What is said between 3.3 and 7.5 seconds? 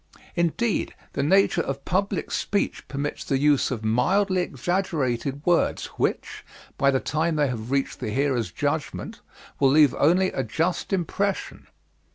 use of mildly exaggerated words which, by the time they